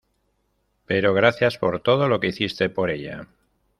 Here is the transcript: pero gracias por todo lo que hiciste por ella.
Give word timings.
pero 0.87 1.13
gracias 1.13 1.59
por 1.59 1.79
todo 1.79 2.07
lo 2.07 2.19
que 2.19 2.29
hiciste 2.29 2.71
por 2.71 2.89
ella. 2.89 3.27